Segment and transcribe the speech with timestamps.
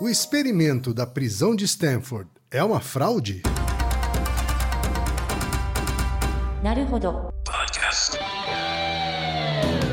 [0.00, 3.42] O experimento da prisão de Stanford é uma fraude?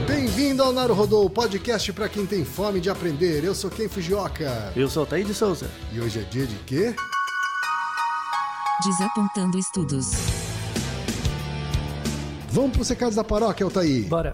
[0.07, 3.43] Bem-vindo ao Naruhodô, o podcast para quem tem fome de aprender.
[3.43, 4.71] Eu sou Ken Fujioka.
[4.77, 5.69] Eu sou Taí de Souza.
[5.91, 6.95] E hoje é dia de quê?
[8.85, 10.11] Desapontando estudos.
[12.49, 14.03] Vamos para os recados da paróquia, Altaí.
[14.03, 14.33] Bora.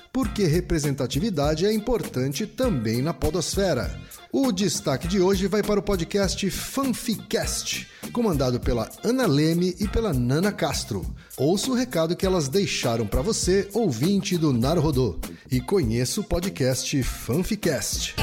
[0.11, 3.99] porque representatividade é importante também na podosfera.
[4.31, 10.13] O destaque de hoje vai para o podcast Fanficast, comandado pela Ana Leme e pela
[10.13, 11.05] Nana Castro.
[11.37, 15.19] Ouça o recado que elas deixaram para você, ouvinte do Naruhodô,
[15.51, 18.15] e conheça o podcast Fanficast.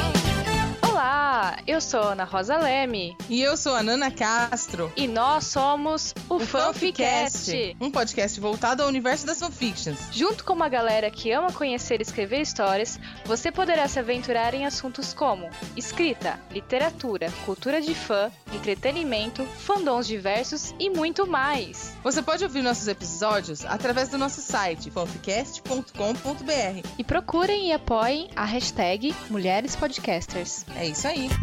[1.48, 4.92] Olá, eu sou Ana Rosa Leme E eu sou a Nana Castro.
[4.94, 7.46] e nós somos o, O Fanficast.
[7.46, 9.98] Fanficast, um podcast voltado ao universo das fanfictions.
[10.12, 14.66] Junto com uma galera que ama conhecer e escrever histórias, você poderá se aventurar em
[14.66, 21.96] assuntos como escrita, literatura, cultura de fã, entretenimento, fandoms diversos e muito mais.
[22.04, 26.86] Você pode ouvir nossos episódios através do nosso site fanficast.com.br.
[26.98, 30.66] E procurem e apoiem a hashtag Mulheres Podcasters.
[30.76, 31.37] É isso aí.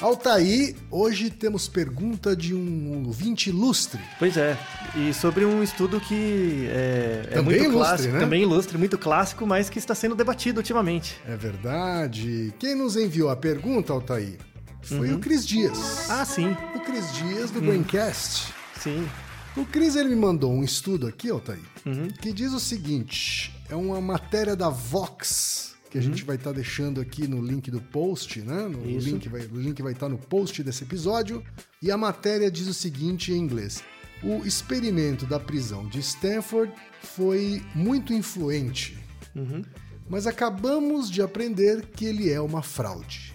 [0.00, 4.00] Altaí, hoje temos pergunta de um ouvinte ilustre.
[4.18, 4.56] Pois é.
[4.96, 8.20] E sobre um estudo que é, é muito ilustre, clássico, né?
[8.20, 11.16] também ilustre, muito clássico, mas que está sendo debatido ultimamente.
[11.26, 12.54] É verdade.
[12.60, 14.38] Quem nos enviou a pergunta, Altaí,
[14.82, 16.08] foi o Cris Dias.
[16.08, 16.56] Ah, sim.
[16.76, 18.54] O Cris Dias do Braincast.
[18.78, 19.08] Sim.
[19.56, 22.06] O Cris ele me mandou um estudo aqui, Altaí, Uhum.
[22.08, 27.00] que diz o seguinte: é uma matéria da Vox que a gente vai estar deixando
[27.00, 28.68] aqui no link do post, né?
[28.68, 29.08] No Isso.
[29.08, 31.42] link vai, o link vai estar no post desse episódio.
[31.82, 33.82] E a matéria diz o seguinte em inglês:
[34.22, 36.72] o experimento da prisão de Stanford
[37.02, 38.98] foi muito influente,
[40.08, 43.32] mas acabamos de aprender que ele é uma fraude.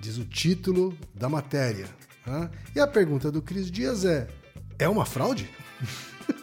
[0.00, 1.86] Diz o título da matéria.
[2.26, 2.50] né?
[2.74, 4.26] E a pergunta do Cris Dias é:
[4.78, 5.48] é uma fraude?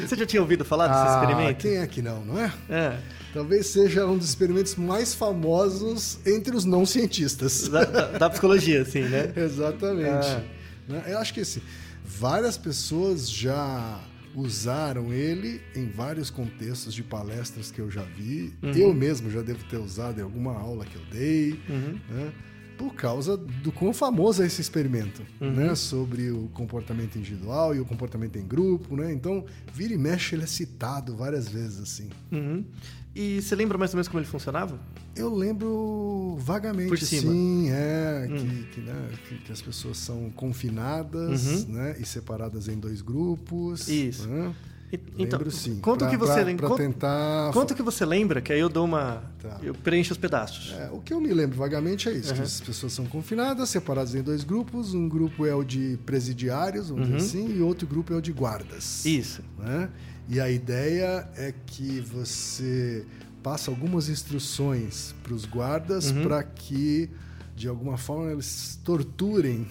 [0.00, 1.60] Você já tinha ouvido falar desse Ah, experimento?
[1.60, 2.52] quem é que não, não é?
[2.68, 2.98] É.
[3.34, 7.68] Talvez seja um dos experimentos mais famosos entre os não cientistas.
[7.68, 9.32] Da, da- da psicologia, assim, né?
[9.36, 10.08] Exatamente.
[10.26, 10.44] Ah.
[10.88, 11.02] Né?
[11.08, 11.60] Eu acho que assim,
[12.04, 14.00] várias pessoas já
[14.34, 18.54] usaram ele em vários contextos de palestras que eu já vi.
[18.62, 18.70] Uhum.
[18.72, 21.60] Eu mesmo já devo ter usado em alguma aula que eu dei.
[21.68, 21.98] Uhum.
[22.08, 22.32] né?
[22.76, 25.50] Por causa do quão famoso é esse experimento, Uhum.
[25.50, 25.74] né?
[25.74, 29.12] Sobre o comportamento individual e o comportamento em grupo, né?
[29.12, 32.08] Então, vira e mexe, ele é citado várias vezes, assim.
[33.20, 34.78] E você lembra mais ou menos como ele funcionava?
[35.16, 37.32] Eu lembro vagamente, Por cima.
[37.32, 37.64] Hum.
[37.64, 41.72] sim, é, que, que, né, que, que as pessoas são confinadas, Uhum.
[41.74, 43.88] né, e separadas em dois grupos.
[43.88, 44.28] Isso.
[44.28, 44.54] né?
[44.92, 45.78] E- Lembro sim.
[45.80, 46.70] Conta o que você lembra.
[46.76, 47.52] Tentar...
[47.52, 49.22] Conta o que você lembra, que aí eu dou uma.
[49.40, 49.58] Tá.
[49.62, 50.72] Eu preencho os pedaços.
[50.78, 52.44] É, o que eu me lembro vagamente é isso, que Uhum.
[52.46, 57.08] as pessoas são confinadas, separadas em dois grupos, um grupo é o de presidiários, vamos
[57.08, 57.16] Uhum.
[57.16, 59.04] dizer assim, e outro grupo é o de guardas.
[59.04, 59.42] Isso.
[59.58, 59.90] né?
[60.28, 63.04] E a ideia é que você
[63.42, 66.22] passa algumas instruções para os guardas Uhum.
[66.22, 67.08] para que
[67.58, 69.66] de alguma forma eles torturem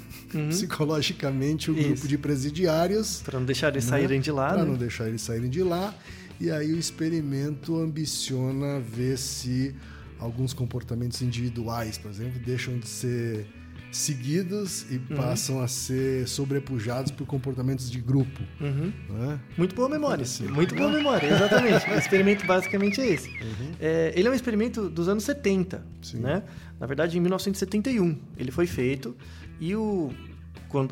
[0.50, 1.80] psicologicamente o Uhum.
[1.80, 1.90] Isso.
[1.90, 4.70] grupo de presidiários Pra não deixar eles saírem de lá, para né?
[4.70, 5.94] não deixar eles saírem de lá
[6.40, 9.74] e aí o experimento ambiciona ver se
[10.20, 13.46] alguns comportamentos individuais por exemplo deixam de ser
[13.92, 15.18] seguidos e Uhum.
[15.18, 18.92] passam a ser sobrepujados por comportamentos de grupo Uhum.
[19.10, 19.40] né?
[19.58, 20.24] Muito boa memória.
[20.24, 20.48] Assim.
[20.48, 21.90] Muito boa memória, exatamente.
[21.90, 23.30] o experimento basicamente é esse.
[23.30, 23.72] Uhum.
[23.80, 26.20] É, ele é um experimento dos anos 70, Sim.
[26.20, 26.44] né?
[26.80, 29.16] Na verdade, em 1971 ele foi feito
[29.60, 30.12] e o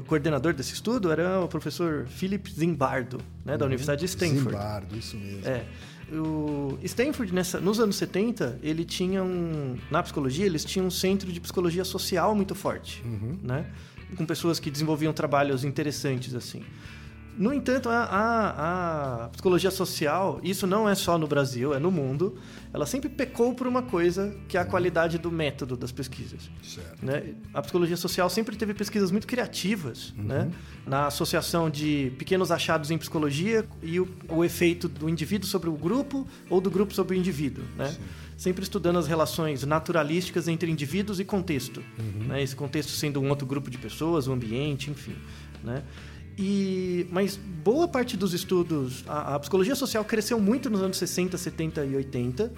[0.08, 4.44] coordenador desse estudo era o professor Philip Zimbardo, né, da Universidade de Stanford.
[4.52, 5.46] Zimbardo, isso mesmo.
[5.48, 5.66] É.
[6.12, 9.76] O Stanford, nessa, nos anos 70, ele tinha um.
[9.90, 13.02] Na psicologia, eles tinham um centro de psicologia social muito forte.
[13.42, 13.66] Né?
[14.16, 16.64] Com pessoas que desenvolviam trabalhos interessantes, assim.
[17.38, 21.92] No entanto, a, a- a psicologia social, isso não é só no Brasil, é no
[21.92, 22.38] mundo,
[22.74, 26.50] ela sempre pecou por uma coisa que é a qualidade do método das pesquisas.
[26.64, 27.06] Certo.
[27.06, 27.34] né?
[27.54, 30.24] A psicologia social sempre teve pesquisas muito criativas, Uhum.
[30.24, 30.52] né?
[30.88, 35.74] na associação de pequenos achados em psicologia e o, o efeito do indivíduo sobre o
[35.74, 37.64] grupo ou do grupo sobre o indivíduo.
[37.78, 37.96] Né?
[38.38, 41.82] sempre estudando as relações naturalísticas entre indivíduos e contexto.
[41.98, 42.28] Uhum.
[42.28, 42.44] Né?
[42.44, 45.16] Esse contexto sendo um outro grupo de pessoas, o ambiente, enfim.
[45.64, 45.82] Né?
[46.38, 51.38] E, mas boa parte dos estudos, a, a psicologia social cresceu muito nos anos 60,
[51.38, 52.52] 70 e 80, Uhum.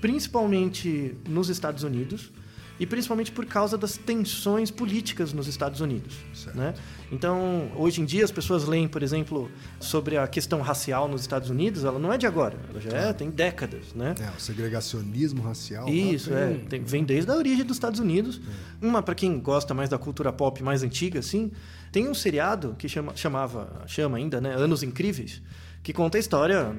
[0.00, 2.30] principalmente nos Estados Unidos
[2.78, 6.14] e principalmente por causa das tensões políticas nos Estados Unidos.
[6.54, 6.74] Né?
[7.10, 9.50] Então, hoje em dia, as pessoas leem, por exemplo,
[9.80, 13.12] sobre a questão racial nos Estados Unidos, ela não é de agora, ela já é,
[13.14, 13.94] tem décadas.
[13.94, 14.14] Né?
[14.20, 15.88] É, o segregacionismo racial.
[15.88, 16.60] Isso, tem- é.
[16.68, 18.40] Tem- vem desde a origem dos Estados Unidos.
[18.82, 18.86] É.
[18.86, 21.50] Uma, para quem gosta mais da cultura pop mais antiga, assim,
[21.96, 24.52] tem um seriado que chama, chamava, chama ainda, né?
[24.52, 25.40] Anos Incríveis,
[25.82, 26.76] que conta a história.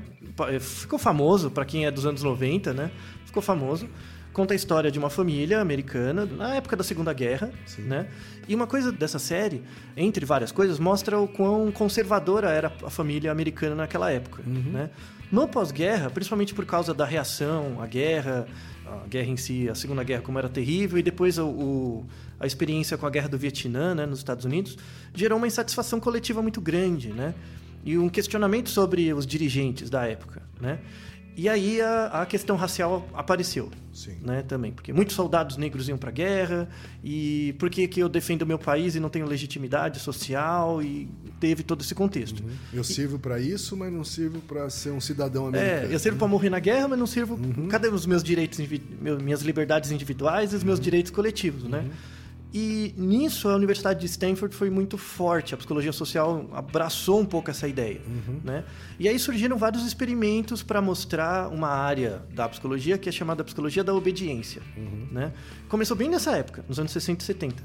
[0.50, 2.92] eh, Ficou famoso para quem é dos anos 90, né?
[3.26, 3.90] Ficou famoso.
[4.32, 7.82] Conta a história de uma família americana na época da Segunda Guerra, Sim.
[7.82, 8.08] né?
[8.48, 9.64] E uma coisa dessa série,
[9.96, 14.92] entre várias coisas, mostra o quão conservadora era a família americana naquela época, né?
[15.32, 18.46] No pós-guerra, principalmente por causa da reação à guerra,
[18.86, 22.06] a guerra em si, a Segunda Guerra como era terrível, e depois o, o-
[22.40, 24.78] a experiência com a Guerra do Vietnã, né, nos Estados Unidos,
[25.14, 27.34] gerou uma insatisfação coletiva muito grande, né?
[27.84, 30.80] E um questionamento sobre os dirigentes da época, né?
[31.38, 34.18] E aí a, a questão racial apareceu, Sim.
[34.24, 34.72] né, também.
[34.72, 36.68] Porque muitos soldados negros iam para a guerra,
[37.04, 41.08] e por que, que eu defendo o meu país e não tenho legitimidade social, e
[41.40, 42.44] teve todo esse contexto.
[42.74, 45.92] Eu sirvo pra isso, mas não sirvo pra ser um cidadão americano.
[45.92, 47.40] É, eu sirvo para morrer na guerra, mas não sirvo.
[47.70, 48.60] Cadê os meus direitos,
[49.22, 51.86] minhas liberdades individuais e os meus direitos coletivos, né?
[52.60, 55.54] E nisso a Universidade de Stanford foi muito forte.
[55.54, 58.02] A psicologia social abraçou um pouco essa ideia,
[58.44, 58.64] né?
[58.98, 63.84] E aí surgiram vários experimentos para mostrar uma área da psicologia que é chamada psicologia
[63.84, 64.64] da obediência,
[65.12, 65.34] né?
[65.70, 67.64] Começou bem nessa época, nos anos 60 e 70.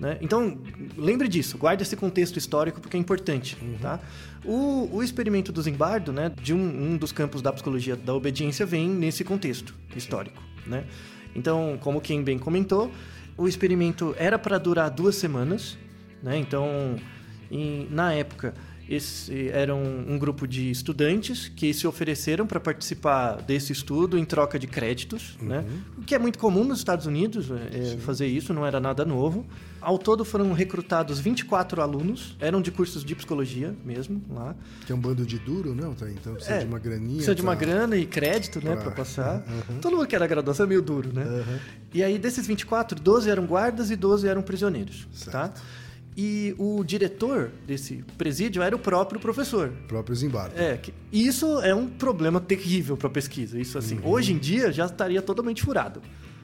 [0.00, 0.18] Né?
[0.20, 0.58] Então,
[0.96, 3.56] lembre disso, guarde esse contexto histórico porque é importante.
[3.80, 4.00] Tá?
[4.44, 8.66] O, o experimento do Zimbardo, né, de um, um dos campos da psicologia da obediência,
[8.66, 10.42] vem nesse contexto histórico.
[10.66, 10.84] Né?
[11.36, 12.90] Então, como quem bem comentou,
[13.36, 15.76] o experimento era para durar duas semanas.
[16.22, 16.38] Né?
[16.38, 16.96] Então,
[17.50, 18.54] em- na época,
[18.88, 24.24] esse era um, um grupo de estudantes que se ofereceram para participar desse estudo em
[24.24, 25.64] troca de créditos, né?
[25.96, 29.04] o que é muito comum nos Estados Unidos é, é, fazer isso, não era nada
[29.04, 29.46] novo.
[29.82, 34.54] Ao todo foram recrutados 24 alunos, eram de cursos de psicologia mesmo lá.
[34.86, 35.84] Que é um bando de duro, né?
[35.84, 36.12] Altair?
[36.12, 37.16] Então precisa É, de uma graninha.
[37.16, 39.44] Precisa de uma pra- grana e crédito, né, para passar.
[39.82, 41.24] Todo mundo que era graduação é meio duro, né?
[41.92, 45.42] E aí, desses 24, 12 eram guardas e 12 eram prisioneiros, tá?
[45.46, 45.62] Certo.
[46.14, 49.70] E o diretor desse presídio era o próprio professor.
[49.88, 50.54] Próprio Zimbardo.
[50.60, 53.58] É, que isso é um problema terrível para pesquisa.
[53.58, 54.10] Isso assim, Uhum.
[54.10, 56.02] hoje em dia já estaria totalmente furado.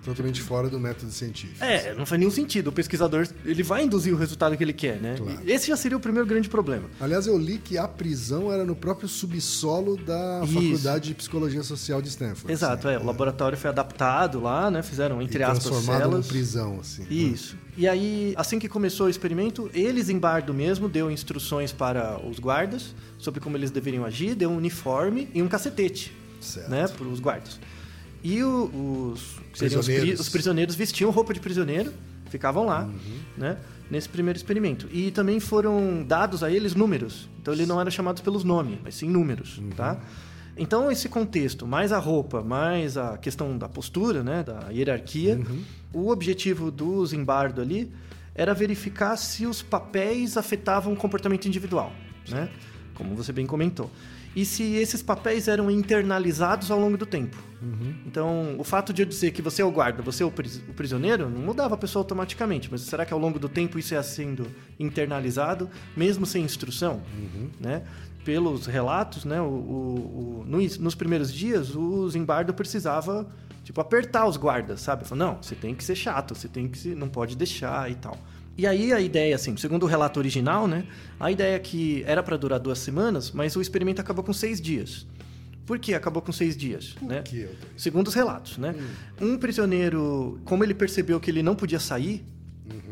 [0.08, 1.62] Totalmente fora do método científico.
[1.62, 2.68] É, não faz nenhum sentido.
[2.68, 5.16] O pesquisador, ele vai induzir o resultado que ele quer, né?
[5.16, 5.40] Claro.
[5.46, 6.84] Esse já seria o primeiro grande problema.
[7.00, 10.52] Aliás, eu li que a prisão era no próprio subsolo da Isso.
[10.54, 12.50] Faculdade de Psicologia Social de Stanford.
[12.52, 12.96] Exato, assim.
[12.96, 12.98] é.
[13.00, 14.82] O laboratório foi adaptado lá, né?
[14.82, 16.26] Fizeram, entre E aspas, transformado celas.
[16.26, 17.06] prisão, assim.
[17.10, 17.56] Isso.
[17.76, 22.38] E aí, assim que começou o experimento, eles em bardo mesmo deu instruções para os
[22.38, 26.68] guardas sobre como eles deveriam agir, deu um uniforme e um cacetete, Certo.
[26.70, 27.60] né, para os guardas.
[28.22, 30.20] E o- os, seriam os, Prisioneiros.
[30.20, 31.92] os prisioneiros vestiam roupa de prisioneiro,
[32.30, 33.18] ficavam lá, Uhum.
[33.36, 33.56] né,
[33.90, 34.88] nesse primeiro experimento.
[34.92, 37.28] E também foram dados a eles números.
[37.40, 39.70] Então eles não eram chamados pelos nomes, mas sim números, Uhum.
[39.70, 39.98] tá?
[40.56, 45.62] Então esse contexto, mais a roupa, mais a questão da postura, né, da hierarquia, Uhum.
[45.92, 47.90] o objetivo do Zimbardo ali
[48.34, 51.92] era verificar se os papéis afetavam o comportamento individual,
[52.28, 52.48] né?
[52.94, 53.88] Como você bem comentou.
[54.40, 57.36] E se esses papéis eram internalizados ao longo do tempo.
[58.06, 60.62] Então, o fato de eu dizer que você é o guarda, você é o, pris-
[60.68, 62.68] o prisioneiro, não mudava a pessoa automaticamente.
[62.70, 64.46] Mas será que ao longo do tempo isso ia sendo
[64.78, 67.02] internalizado, mesmo sem instrução?
[67.60, 67.82] Né?
[68.24, 73.26] Pelos relatos, né, o, o- o- nos, nos primeiros dias, o Zimbardo precisava
[73.64, 75.04] tipo, apertar os guardas, sabe?
[75.06, 77.94] Falou, não, você tem que ser chato, você tem que se, não pode deixar e
[77.96, 78.16] tal.
[78.58, 80.84] E aí a ideia, assim, segundo o relato original, né?
[81.20, 84.60] A ideia é que era para durar duas semanas, mas o experimento acabou com seis
[84.60, 85.06] dias.
[85.64, 86.96] Por que acabou com seis dias?
[87.00, 87.22] né?
[87.22, 87.48] que?
[87.76, 88.74] Segundo os relatos, né?
[89.20, 92.24] Um prisioneiro, como ele percebeu que ele não podia sair,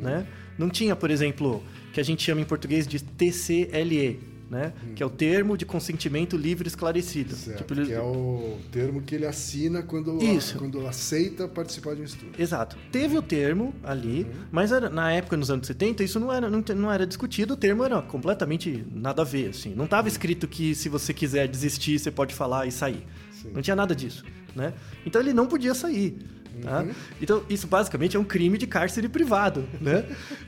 [0.00, 0.25] né?
[0.56, 1.61] Não tinha, por exemplo,
[1.92, 4.20] que a gente chama em português de TCLE,
[4.50, 4.73] né?
[4.95, 7.35] Que é o termo de consentimento livre esclarecido.
[7.35, 10.57] Certo, Tipo, ele- que é o termo que ele assina quando, Isso.
[10.59, 12.31] quando aceita participar de um estudo.
[12.38, 12.76] Exato.
[12.93, 16.62] Teve o termo ali, mas era- na época, nos anos 70, isso não era, não,
[16.76, 19.75] não era discutido, o termo era completamente nada a ver, assim.
[19.75, 23.05] Não estava escrito que se você quiser desistir, você pode falar e sair.
[23.33, 23.50] Sim.
[23.53, 24.25] Não tinha nada disso,
[24.55, 24.73] né?
[25.05, 26.17] Então ele não podia sair.
[26.62, 26.86] Tá?
[27.20, 30.04] Então, isso basicamente é um crime de cárcere privado, né?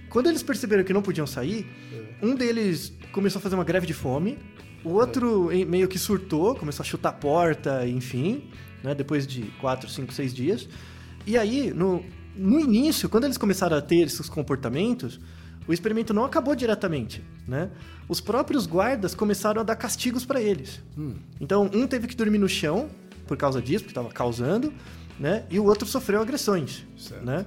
[0.08, 1.66] Quando eles perceberam que não podiam sair,
[2.22, 4.38] um deles começou a fazer uma greve de fome,
[4.84, 8.44] O outro meio que surtou, começou a chutar a porta, enfim,
[8.82, 8.94] né?
[8.94, 10.68] Depois de quatro, cinco, seis dias.
[11.26, 12.04] E aí, no,
[12.36, 15.20] no início, quando eles começaram a ter esses comportamentos,
[15.66, 17.70] o experimento não acabou diretamente, né?
[18.08, 20.80] Os próprios guardas começaram a dar castigos para eles.
[21.40, 22.88] Então, um teve que dormir no chão
[23.26, 24.72] por causa disso, porque estava causando,
[25.18, 25.44] né?
[25.50, 27.24] E o outro sofreu agressões, Certo.
[27.24, 27.44] né?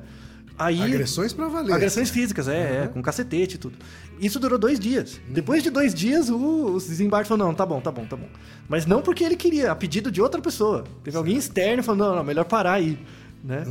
[0.60, 1.74] Aí, Agressões pra valer.
[1.74, 3.78] Agressões físicas, é, é, com cacetete e tudo.
[4.20, 5.20] Isso durou dois dias.
[5.28, 8.28] Depois de dois dias, o, os desembarques falaram, não, tá bom, tá bom, tá bom.
[8.70, 10.84] Mas não porque ele queria, a pedido de outra pessoa.
[11.04, 13.00] Teve alguém externo falando, não, não, melhor parar aí.
[13.44, 13.64] Né?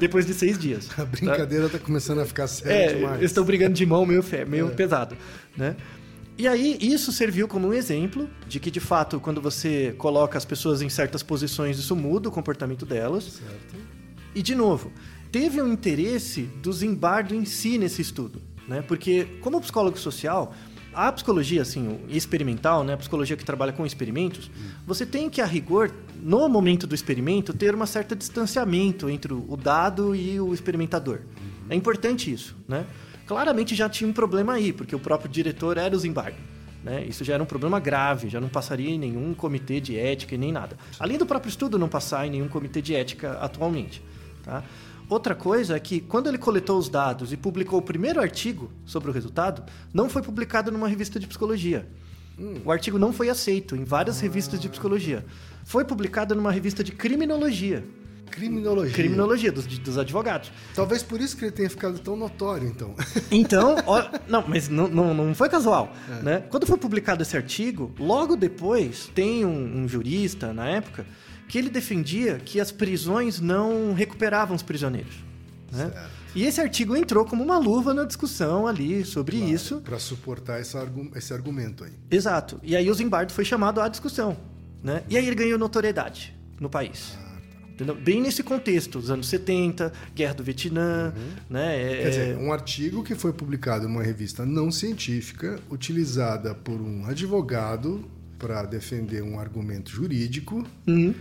[0.00, 0.88] Depois de seis dias.
[0.98, 3.18] A brincadeira tá começando a ficar séria É, demais.
[3.18, 5.14] eles estão brigando de mão meio, fe- meio pesado,
[5.54, 5.76] né?
[6.38, 10.44] E aí, isso serviu como um exemplo de que, de fato, quando você coloca as
[10.44, 13.24] pessoas em certas posições, isso muda o comportamento delas.
[13.24, 13.74] Certo.
[14.32, 14.92] E, de novo,
[15.32, 18.82] teve um interesse do Zimbardo em si nesse estudo, né?
[18.82, 20.54] Porque, como psicólogo social,
[20.94, 22.92] a psicologia, assim, experimental, né?
[22.92, 24.48] A psicologia que trabalha com experimentos,
[24.86, 25.90] você tem que, a rigor,
[26.22, 31.22] no momento do experimento, ter uma certa distanciamento entre o dado e o experimentador.
[31.68, 32.86] É importante isso, né?
[33.28, 36.38] Claramente já tinha um problema aí, porque o próprio diretor era o Zimbardo.
[36.82, 37.04] Né?
[37.04, 40.38] Isso já era um problema grave, já não passaria em nenhum comitê de ética e
[40.38, 40.78] nem nada.
[40.98, 44.02] Além do próprio estudo não passar em nenhum comitê de ética atualmente.
[44.42, 44.64] Tá?
[45.10, 49.10] Outra coisa é que, quando ele coletou os dados e publicou o primeiro artigo sobre
[49.10, 51.86] o resultado, não foi publicado numa revista de psicologia.
[52.64, 55.22] O artigo não foi aceito em várias revistas de psicologia.
[55.64, 57.84] Foi publicado numa revista de criminologia.
[58.30, 58.94] Criminologia.
[58.94, 60.50] Criminologia, dos, dos advogados.
[60.74, 62.94] Talvez por isso que ele tenha ficado tão notório, então.
[63.30, 65.92] Então, ó, não, mas não, não, não foi casual,
[66.22, 66.44] né?
[66.50, 71.04] Quando foi publicado esse artigo, logo depois tem um, um jurista na época
[71.48, 75.14] que ele defendia que as prisões não recuperavam os prisioneiros,
[75.72, 75.90] né?
[76.34, 79.80] E esse artigo entrou como uma luva na discussão ali sobre isso.
[79.80, 81.92] Para suportar esse, argu- esse argumento aí.
[82.10, 82.60] Exato.
[82.62, 84.36] E aí o Zimbardo foi chamado à discussão,
[84.82, 85.02] né?
[85.08, 87.16] E aí ele ganhou notoriedade no país.
[87.78, 87.94] Entendeu?
[87.94, 91.14] Bem nesse contexto, dos anos 70, Guerra do Vietnã,
[91.48, 91.80] né?
[91.80, 96.80] É- Quer dizer, um artigo que foi publicado em uma revista não científica, utilizada por
[96.80, 98.04] um advogado
[98.36, 101.14] para defender um argumento jurídico, Uhum.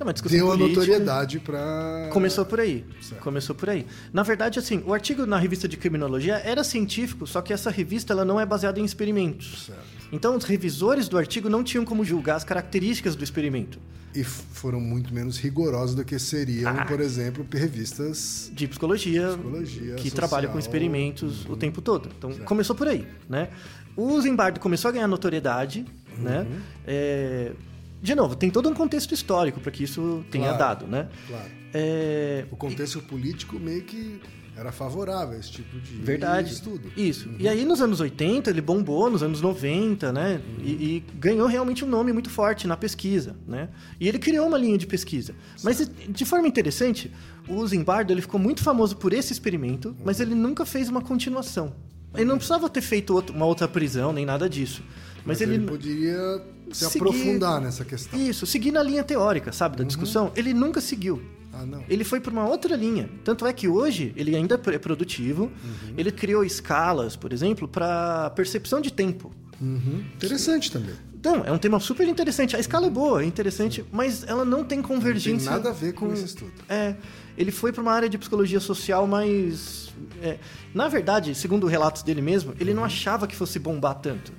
[0.00, 2.08] É uma discussão deu a notoriedade para.
[2.12, 2.84] Começou por aí.
[3.02, 3.20] Certo.
[3.20, 3.84] Começou por aí.
[4.12, 8.12] Na verdade, assim, o artigo na revista de criminologia era científico, só que essa revista
[8.12, 9.66] ela não é baseada em experimentos.
[9.66, 9.97] Certo.
[10.12, 13.78] Então, os revisores do artigo não tinham como julgar as características do experimento
[14.14, 16.84] E foram muito menos rigorosos do que seriam, Ah.
[16.86, 18.50] por exemplo, revistas.
[18.54, 20.14] de psicologia, Psicologia que social.
[20.16, 21.52] trabalham com experimentos Uhum.
[21.52, 22.08] o tempo todo.
[22.16, 23.48] Então, começou por aí, né?
[23.96, 25.84] O Zimbardo começou a ganhar notoriedade,
[26.18, 26.40] né?
[26.50, 26.60] Uhum.
[26.86, 27.52] É,
[28.00, 30.58] De novo, tem todo um contexto histórico para que isso tenha Claro.
[30.58, 31.08] dado, né?
[31.26, 31.44] Claro.
[31.74, 34.20] É, O contexto político meio que
[34.58, 36.52] era favorável a esse tipo de Verdade.
[36.52, 36.90] estudo.
[36.96, 37.30] Isso.
[37.38, 40.40] E aí nos anos 80 ele bombou, nos anos 90, né?
[40.58, 43.68] E, e ganhou realmente um nome muito forte na pesquisa, né?
[44.00, 45.32] E ele criou uma linha de pesquisa.
[45.62, 47.12] Mas de forma interessante,
[47.48, 51.72] o Zimbardo ele ficou muito famoso por esse experimento, mas ele nunca fez uma continuação.
[52.14, 54.82] Ele não precisava ter feito uma outra prisão nem nada disso.
[55.18, 58.18] Mas, Mas ele, ele, poderia se seguir- aprofundar nessa questão.
[58.18, 61.20] isso, seguir na linha teórica, sabe, da discussão, ele nunca seguiu.
[61.52, 61.82] Ah, não.
[61.88, 63.10] Ele foi para uma outra linha.
[63.24, 65.50] Tanto é que hoje ele ainda é produtivo.
[65.96, 69.32] Ele criou escalas, por exemplo, para percepção de tempo.
[69.60, 70.04] Uhum.
[70.14, 70.94] Interessante também.
[71.14, 72.54] Então, é um tema super interessante.
[72.54, 75.50] A escala é boa, é interessante, mas ela não tem convergência.
[75.50, 76.52] Não tem nada a ver com esse estudo.
[76.68, 76.94] É,
[77.36, 79.88] ele foi para uma área de psicologia social, mas
[80.22, 80.38] é,
[80.72, 82.76] na verdade, segundo relatos dele mesmo, ele Uhum.
[82.76, 84.32] não achava que fosse bombar tanto.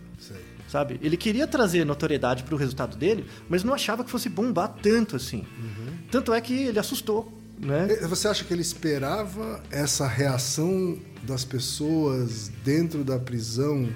[0.69, 0.99] Sabe?
[1.01, 5.15] Ele queria trazer notoriedade para o resultado dele, mas não achava que fosse bombar tanto
[5.15, 5.39] assim.
[5.57, 5.93] Uhum.
[6.11, 7.87] Tanto é que ele assustou, né?
[8.07, 13.89] Você acha que ele esperava essa reação das pessoas dentro da prisão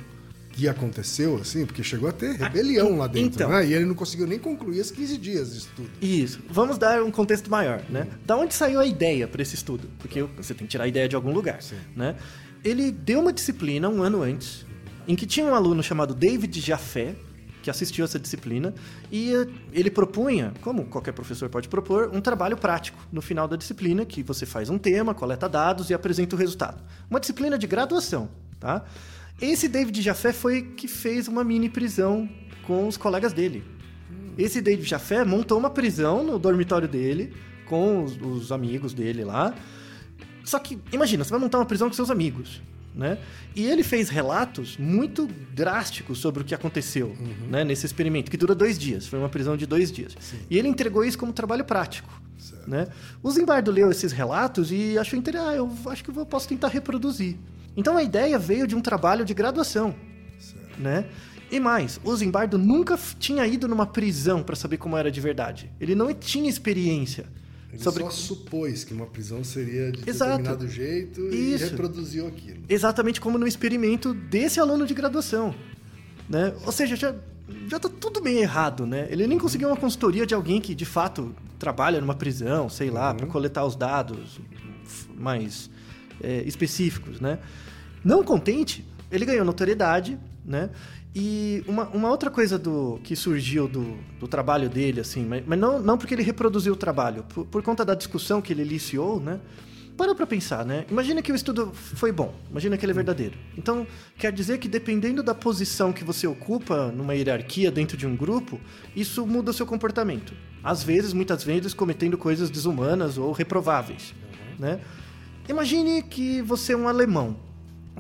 [0.51, 1.65] que aconteceu, assim?
[1.65, 3.50] Porque chegou a ter rebelião lá dentro, então.
[3.50, 3.65] né?
[3.65, 5.89] E ele não conseguiu nem concluir os 15 dias de estudo.
[6.01, 6.39] Isso.
[6.50, 8.08] Vamos dar um contexto maior, né?
[8.25, 9.89] Da onde saiu a ideia para esse estudo?
[10.00, 11.60] Porque você tem que tirar a ideia de algum lugar,
[11.96, 12.15] né?
[12.63, 14.65] Ele deu uma disciplina um ano antes,
[15.07, 17.15] em que tinha um aluno chamado David Jaffé,
[17.62, 18.74] que assistiu essa disciplina,
[19.12, 23.55] e eh, ele propunha, como qualquer professor pode propor, um trabalho prático no final da
[23.55, 26.83] disciplina, que você faz um tema, coleta dados e apresenta o resultado.
[27.10, 28.29] Uma disciplina de graduação,
[28.60, 28.83] tá?
[29.41, 32.29] Esse David Jaffé foi que fez uma mini prisão
[32.67, 33.63] com os colegas dele.
[34.38, 37.33] Esse David Jaffé montou uma prisão no dormitório dele,
[37.65, 39.53] com os, os amigos dele lá.
[40.43, 42.62] Só que, imagina, você vai montar uma prisão com seus amigos,
[42.95, 43.17] né?
[43.55, 47.15] E ele fez relatos muito drásticos sobre o que aconteceu
[47.50, 49.07] né, nesse experimento, que dura dois dias.
[49.07, 50.15] Foi uma prisão de dois dias.
[50.50, 52.21] E ele entregou isso como trabalho prático.
[52.67, 52.88] Né?
[53.21, 55.50] O Zimbardo leu esses relatos e achou interessante.
[55.50, 57.38] Ah, eu acho que eu posso tentar reproduzir.
[57.75, 59.95] Então a ideia veio de um trabalho de graduação
[60.77, 61.05] né?
[61.51, 65.71] E mais, o Zimbardo nunca tinha ido numa prisão para saber como era de verdade.
[65.79, 67.25] Ele não tinha experiência
[67.74, 70.38] Ele sobre só supôs que uma prisão seria de Exato.
[70.38, 71.72] determinado jeito e Isso.
[71.72, 72.63] reproduziu aquilo.
[72.70, 75.56] exatamente como no experimento desse aluno de graduação,
[76.30, 76.53] né?
[76.65, 77.15] Ou seja, já
[77.68, 79.08] já tá tudo meio errado, né?
[79.10, 83.13] Ele nem conseguiu uma consultoria de alguém que de fato trabalha numa prisão, sei lá,
[83.13, 84.39] para coletar os dados
[85.15, 85.70] mais
[86.22, 87.39] é, específicos, né?
[88.03, 90.70] Não contente, ele ganhou notoriedade, né?
[91.15, 95.60] E uma, uma outra coisa do que surgiu do, do trabalho dele, assim, mas, mas
[95.60, 99.20] não, não porque ele reproduziu o trabalho, por, por conta da discussão que ele iniciou,
[99.20, 99.39] né?
[99.96, 100.86] Para pra pensar, né?
[100.89, 103.38] Imagina que o estudo foi bom, imagina que ele é verdadeiro.
[103.55, 103.86] Então,
[104.17, 108.60] quer dizer que dependendo da posição que você ocupa numa hierarquia dentro de um grupo,
[108.96, 110.34] isso muda o seu comportamento.
[110.63, 114.15] Às vezes, muitas vezes, cometendo coisas desumanas ou reprováveis,
[114.58, 114.79] né?
[115.48, 117.36] Imagine que você é um alemão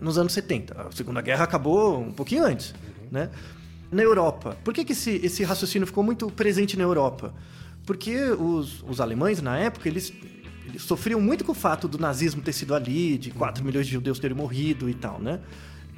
[0.01, 0.81] nos anos 70.
[0.81, 2.73] A Segunda Guerra acabou um pouquinho antes,
[3.13, 3.29] né?
[3.91, 4.57] Na Europa.
[4.63, 7.33] Por que, que esse, esse raciocínio ficou muito presente na Europa?
[7.85, 10.11] Porque os, os alemães, na época, eles,
[10.65, 13.93] eles sofriam muito com o fato do nazismo ter sido ali, de 4 milhões de
[13.93, 15.39] judeus terem morrido e tal, né?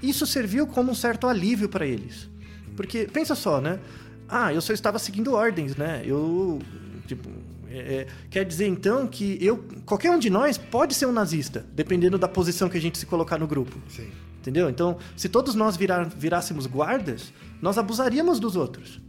[0.03, 2.29] Isso serviu como um certo alívio para eles.
[2.75, 3.79] Porque, pensa só, né?
[4.27, 6.01] Ah, eu só estava seguindo ordens, né?
[6.05, 6.59] Eu,
[7.07, 7.29] tipo,
[7.69, 11.65] é, é, quer dizer então que eu, qualquer um de nós pode ser um nazista,
[11.73, 13.77] dependendo da posição que a gente se colocar no grupo.
[13.87, 14.09] Sim.
[14.45, 14.69] Entendeu?
[14.69, 19.01] Então, se todos nós virar, virássemos guardas, nós abusaríamos dos outros.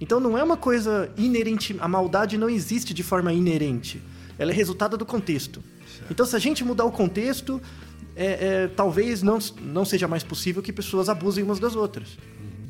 [0.00, 1.76] Então, não é uma coisa inerente.
[1.78, 4.02] A maldade não existe de forma inerente.
[4.36, 5.62] Ela é resultado do contexto.
[6.10, 7.62] Então, se a gente mudar o contexto,
[8.16, 8.24] é,
[8.64, 12.18] é, talvez não, não seja mais possível que pessoas abusem umas das outras.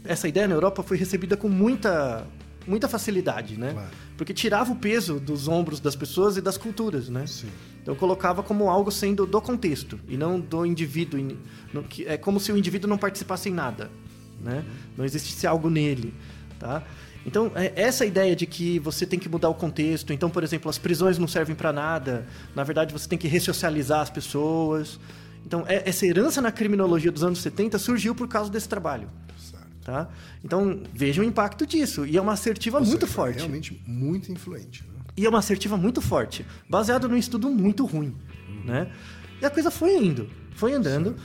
[0.04, 2.26] Essa ideia na Europa foi recebida com muita,
[2.66, 3.72] muita facilidade, né?
[3.72, 3.90] Claro.
[4.16, 7.26] Porque tirava o peso dos ombros das pessoas e das culturas, né?
[7.26, 7.48] Sim.
[7.82, 11.18] Então colocava como algo sendo do contexto e não do indivíduo.
[11.18, 11.38] em-
[11.72, 13.90] no que- É como se o indivíduo não participasse em nada,
[14.42, 14.64] né?
[14.96, 16.12] Não existisse algo nele,
[16.58, 16.82] tá?
[17.24, 20.12] Então é- essa ideia de que você tem que mudar o contexto.
[20.12, 22.26] Então, por exemplo, as prisões não servem para nada.
[22.54, 24.98] Na verdade, você tem que ressocializar as pessoas.
[25.46, 29.08] Então é- essa herança na criminologia dos anos 70 surgiu por causa desse trabalho.
[29.84, 30.08] Tá?
[30.44, 33.38] Então veja o impacto disso e é uma assertiva Ou muito seja, forte.
[33.38, 34.82] Realmente muito influente.
[34.82, 35.00] Né?
[35.16, 38.14] E é uma assertiva muito forte, baseado num estudo muito ruim,
[38.64, 38.90] né?
[39.40, 41.16] E a coisa foi indo, foi andando.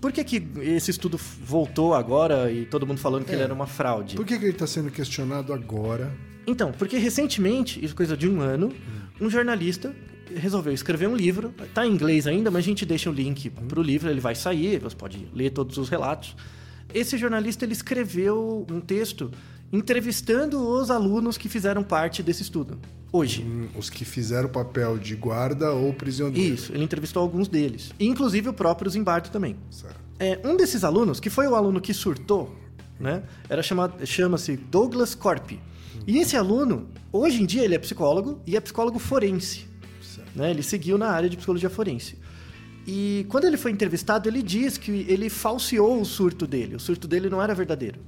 [0.00, 3.66] Por que, que esse estudo voltou agora e todo mundo falando que ele era uma
[3.66, 4.14] fraude?
[4.14, 6.12] Por que, que ele está sendo questionado agora?
[6.46, 8.72] Então, porque recentemente, isso coisa de um ano,
[9.20, 9.94] um jornalista
[10.34, 11.52] resolveu escrever um livro.
[11.74, 14.78] Tá em inglês ainda, mas a gente deixa o link pro livro, ele vai sair,
[14.78, 16.36] você pode ler todos os relatos.
[16.92, 19.30] Esse jornalista ele escreveu um texto
[19.72, 22.78] entrevistando os alunos que fizeram parte desse estudo
[23.12, 23.42] hoje.
[23.42, 26.54] Hum, Os que fizeram o papel de guarda ou prisioneiro.
[26.54, 27.92] Isso, ele entrevistou alguns deles.
[27.98, 29.56] Inclusive o próprio Zimbardo também.
[30.18, 32.54] É, um desses alunos, que foi o aluno que surtou,
[32.98, 33.22] né?
[33.48, 35.52] Era chamado, chama-se Douglas Corp.
[36.06, 39.66] E esse aluno, hoje em dia, ele é psicólogo e é psicólogo forense.
[40.34, 40.50] Né?
[40.50, 42.18] Ele seguiu na área de psicologia forense.
[42.86, 46.76] E quando ele foi entrevistado, ele diz que ele falseou o surto dele.
[46.76, 47.98] O surto dele não era verdadeiro.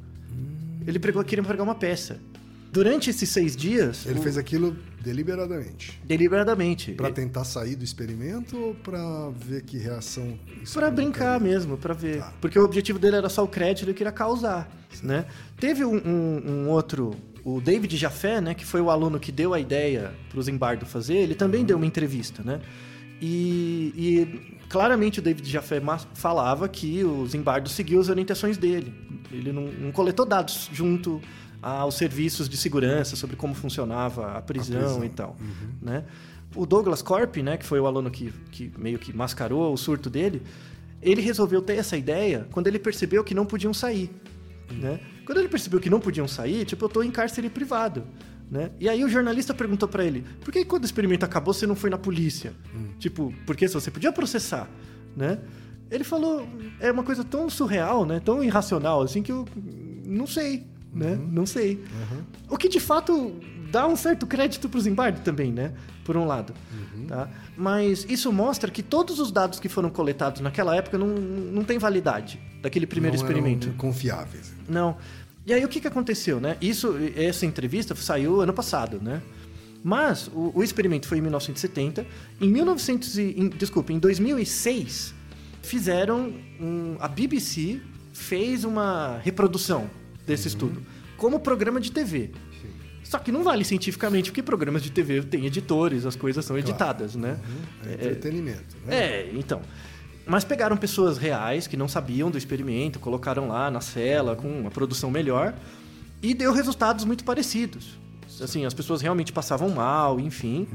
[0.87, 2.19] Ele pregou, queria pregar uma peça.
[2.71, 5.99] Durante esses seis dias, Ele o- fez aquilo deliberadamente.
[6.05, 6.93] deliberadamente.
[6.93, 10.39] Pra tentar sair do experimento ou pra ver que reação
[10.75, 12.19] Pra brincar mesmo, pra ver.
[12.19, 12.33] Tá.
[12.41, 14.71] Porque o objetivo dele era só o crédito, ele queria causar,
[15.03, 15.25] né?
[15.59, 18.55] Teve um, um- um outro, o David Jafé, né?
[18.55, 21.87] Que foi o aluno que deu a ideia pro Zimbardo fazer, ele também deu uma
[21.87, 22.61] entrevista, né?
[23.21, 28.93] E, e claramente o David Jafé ma- falava que o Zimbardo seguiu as orientações dele.
[29.33, 31.21] Ele não, não coletou dados junto
[31.61, 35.05] aos serviços de segurança sobre como funcionava a prisão, prisão.
[35.05, 35.37] e tal,
[35.83, 36.05] né?
[36.55, 40.09] O Douglas Corp, né, que foi o aluno que, que meio que mascarou o surto
[40.09, 40.41] dele,
[41.03, 44.11] ele resolveu ter essa ideia quando ele percebeu que não podiam sair,
[44.71, 44.99] né?
[45.27, 48.03] Quando ele percebeu que não podiam sair, tipo, eu tô em cárcere privado,
[48.51, 48.71] né?
[48.81, 51.77] E aí o jornalista perguntou pra ele, por que quando o experimento acabou você não
[51.77, 52.53] foi na polícia?
[52.99, 54.69] Tipo, porque se você podia processar,
[55.17, 55.39] né?
[55.91, 56.47] Ele falou,
[56.81, 58.21] é uma coisa tão surreal, né?
[58.21, 59.47] Tão irracional, assim, que eu
[60.07, 61.19] não sei, né?
[61.31, 61.83] Não sei.
[62.49, 63.35] O que de fato
[63.71, 65.73] dá um certo crédito pro Zimbardo também, né?
[66.05, 66.53] Por um lado.
[67.07, 67.29] Tá?
[67.57, 71.79] Mas isso mostra que todos os dados que foram coletados naquela época não, não tem
[71.79, 73.73] validade daquele primeiro Não eram experimento.
[73.79, 74.53] confiáveis.
[74.69, 74.97] Não.
[75.49, 76.59] E aí o que, que aconteceu, né?
[76.61, 79.23] Isso, essa entrevista saiu ano passado, né?
[79.83, 82.07] Mas o, o experimento foi em 1970.
[82.39, 85.15] Em 1900 e, em, desculpa, em 2006
[85.63, 87.81] fizeram um, a BBC
[88.13, 89.89] fez uma reprodução
[90.27, 90.83] desse estudo
[91.17, 92.31] como programa de TV.
[93.03, 97.15] Só que não vale cientificamente porque programas de TV têm editores, as coisas são editadas,
[97.15, 97.41] né?
[97.87, 98.97] É entretenimento, né?
[98.97, 99.63] É, então.
[100.29, 104.71] Mas pegaram pessoas reais que não sabiam do experimento, colocaram lá na cela com uma
[104.71, 105.55] produção melhor
[106.23, 107.99] e deu resultados muito parecidos.
[108.41, 110.69] Assim, as pessoas realmente passavam mal, enfim.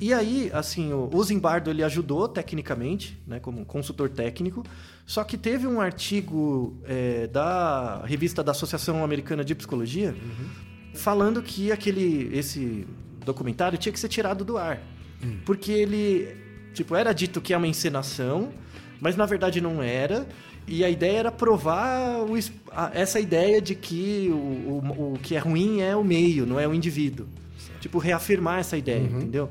[0.00, 4.62] E aí, assim, o, o Zimbardo ele ajudou tecnicamente, né, como consultor técnico.
[5.06, 10.14] Só que teve um artigo é, da revista da Associação Americana de Psicologia
[10.92, 12.86] falando que aquele esse
[13.24, 14.80] documentário tinha que ser tirado do ar.
[15.46, 16.36] Porque ele,
[16.74, 18.52] tipo, era dito que é uma encenação,
[19.00, 20.26] mas na verdade não era.
[20.66, 22.34] E a ideia era provar o
[22.70, 26.60] a- essa ideia de que o, o, o que é ruim é o meio, não
[26.60, 27.26] é o indivíduo.
[27.80, 29.48] Tipo, reafirmar essa ideia, entendeu?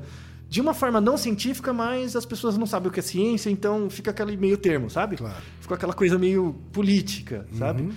[0.48, 3.90] De uma forma não científica, mas as pessoas não sabem o que é ciência, então
[3.90, 5.16] fica aquele meio termo, sabe?
[5.16, 5.34] Claro.
[5.60, 7.90] Ficou aquela coisa meio política, sabe?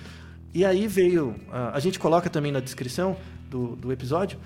[0.54, 1.36] E aí veio.
[1.52, 3.16] A, a gente coloca também na descrição
[3.50, 4.38] do, do episódio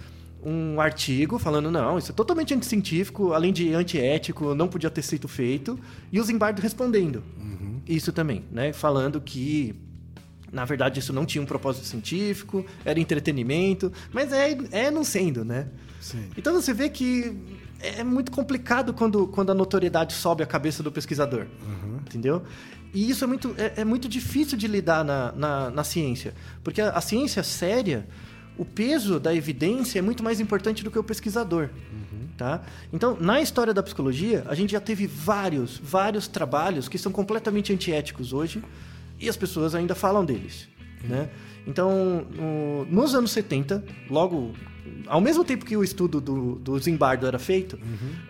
[0.46, 5.28] um artigo falando: não, isso é totalmente anticientífico, além de antiético, não podia ter sido
[5.28, 5.80] feito.
[6.12, 7.24] E o Zimbardo respondendo
[7.88, 8.74] isso também, né?
[8.74, 9.76] Falando que.
[10.52, 15.44] Na verdade, isso não tinha um propósito científico, era entretenimento, mas é, é não sendo,
[15.44, 15.68] né?
[16.00, 16.30] Sim.
[16.38, 17.36] Então você vê que
[17.82, 21.48] é muito complicado quando, quando a notoriedade sobe a cabeça do pesquisador.
[22.00, 22.44] Entendeu?
[22.94, 26.34] E isso é muito, é, é muito difícil de lidar na, na, na ciência.
[26.64, 28.08] Porque a, a ciência séria,
[28.58, 31.70] o peso da evidência é muito mais importante do que o pesquisador.
[32.38, 32.64] Tá?
[32.92, 37.72] Então, na história da psicologia, a gente já teve vários, vários trabalhos que são completamente
[37.72, 38.62] antiéticos hoje
[39.20, 40.68] e as pessoas ainda falam deles.
[41.04, 41.30] Né?
[41.66, 44.54] Então, no- nos anos 70, logo
[45.08, 47.80] ao mesmo tempo que o estudo do, do Zimbardo era feito,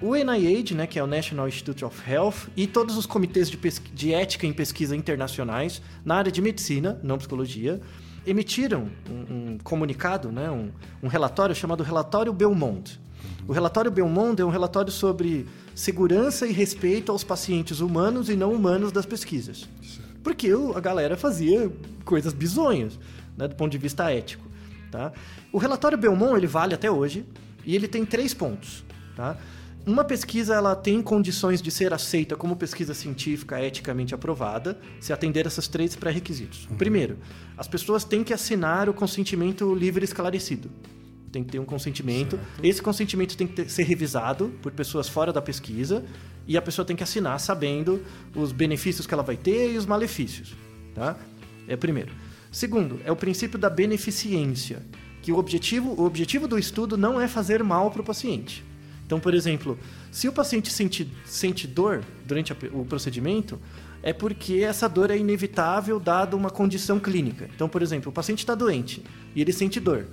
[0.02, 3.58] o NIH, né, que é o National Institute of Health, e todos os comitês de,
[3.94, 7.82] de ética em pesquisa internacionais na área de medicina, não psicologia,
[8.26, 10.72] emitiram um, um comunicado, né, um,
[11.04, 13.00] um relatório chamado Relatório Belmont.
[13.48, 18.54] O relatório Belmont é um relatório sobre segurança e respeito aos pacientes humanos e não
[18.54, 19.70] humanos das pesquisas.
[20.24, 21.72] Porque a galera fazia
[22.04, 22.98] coisas bizonhas,
[23.38, 24.44] né, do ponto de vista ético.
[24.92, 25.12] Tá?
[25.52, 27.26] O relatório Belmont ele vale até hoje
[27.66, 28.84] e ele tem três pontos.
[29.16, 29.38] Tá?
[29.86, 35.46] Uma pesquisa ela tem condições de ser aceita como pesquisa científica eticamente aprovada se atender
[35.46, 36.68] esses três pré-requisitos.
[36.76, 37.20] Primeiro,
[37.56, 40.72] as pessoas têm que assinar o consentimento livre e esclarecido.
[41.32, 42.40] Tem que ter um consentimento.
[42.64, 46.04] Esse consentimento tem que ter- ser revisado por pessoas fora da pesquisa
[46.48, 48.04] e a pessoa tem que assinar sabendo
[48.36, 50.56] os benefícios que ela vai ter e os malefícios.
[50.96, 51.16] Tá?
[51.68, 52.12] É primeiro.
[52.52, 54.82] Segundo, é o princípio da beneficência,
[55.22, 58.64] que o objetivo, o objetivo do estudo não é fazer mal para o paciente.
[59.06, 59.78] Então, por exemplo,
[60.12, 63.60] se o paciente sente, sente dor durante a- o procedimento,
[64.02, 67.50] é porque essa dor é inevitável dada uma condição clínica.
[67.56, 69.04] Então, por exemplo, o paciente está doente
[69.36, 70.08] e ele sente dor.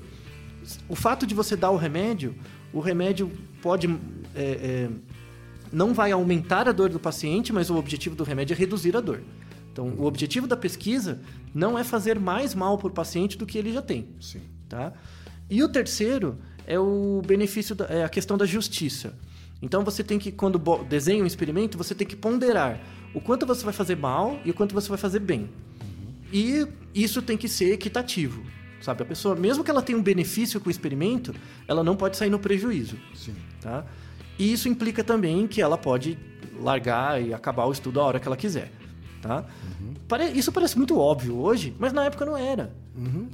[0.89, 2.35] O fato de você dar o remédio,
[2.73, 3.89] o remédio pode.
[4.35, 4.91] é, é,
[5.73, 9.01] não vai aumentar a dor do paciente, mas o objetivo do remédio é reduzir a
[9.01, 9.23] dor.
[9.73, 11.19] Então, o objetivo da pesquisa
[11.55, 14.07] não é fazer mais mal para o paciente do que ele já tem.
[14.21, 14.43] Sim.
[14.69, 14.93] Tá?
[15.49, 19.15] E o terceiro é o benefício, da, é a questão da justiça.
[19.61, 22.81] Então você tem que, quando desenha um experimento, você tem que ponderar
[23.15, 25.49] o quanto você vai fazer mal e o quanto você vai fazer bem.
[26.33, 28.43] E isso tem que ser equitativo.
[28.81, 29.03] Sabe?
[29.03, 31.33] A pessoa, mesmo que ela tenha um benefício com o experimento,
[31.69, 32.97] ela não pode sair no prejuízo.
[33.15, 33.35] Sim.
[33.61, 33.85] Tá?
[34.39, 36.19] E isso implica também que ela pode
[36.61, 38.73] largar e acabar o estudo a hora que ela quiser.
[39.21, 39.45] Tá?
[40.09, 42.73] Pare- Isso parece muito óbvio hoje, mas na época não era.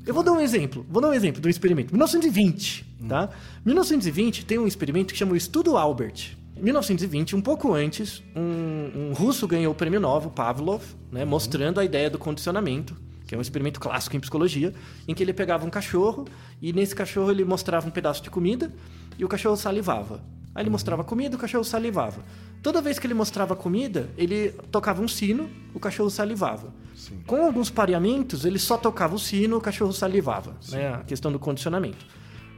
[0.07, 0.87] Eu vou dar um exemplo.
[0.88, 1.92] Vou dar um exemplo do experimento.
[1.92, 3.31] 1920, tá?
[3.64, 6.37] 1920 tem um experimento que chama o Estudo Albert.
[6.61, 11.85] 1920, um pouco antes, um, um russo ganhou o prêmio Nobel, Pavlov, né, mostrando a
[11.85, 14.75] ideia do condicionamento, que é um experimento clássico em psicologia,
[15.07, 16.27] em que ele pegava um cachorro
[16.61, 18.73] e nesse cachorro ele mostrava um pedaço de comida
[19.16, 20.21] e o cachorro salivava.
[20.59, 22.21] Aí ele mostrava comida, o cachorro salivava.
[22.61, 26.75] Toda vez que ele mostrava comida, ele tocava um sino, o cachorro salivava.
[26.97, 27.21] Sim.
[27.29, 30.57] Com alguns pareamentos, ele só tocava o sino, o cachorro salivava.
[30.68, 30.94] Né?
[30.94, 32.05] A questão do condicionamento.